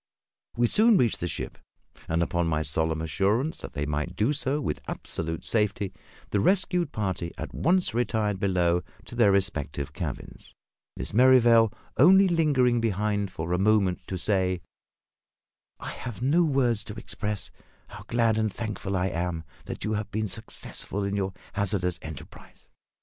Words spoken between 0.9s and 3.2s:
reached the ship, and, upon my solemn